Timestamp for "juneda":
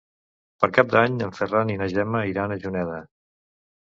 2.65-2.99